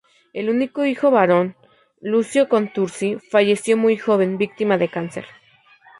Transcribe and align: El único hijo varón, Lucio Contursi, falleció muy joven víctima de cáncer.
El 0.33 0.49
único 0.49 0.83
hijo 0.83 1.11
varón, 1.11 1.55
Lucio 2.01 2.49
Contursi, 2.49 3.17
falleció 3.29 3.77
muy 3.77 3.97
joven 3.99 4.39
víctima 4.39 4.79
de 4.79 4.87
cáncer. 4.89 5.25